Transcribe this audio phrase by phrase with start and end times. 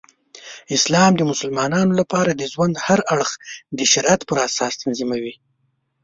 [0.77, 3.29] اسلام د مسلمانانو لپاره د ژوند هر اړخ
[3.77, 5.33] د شریعت پراساس تنظیموي.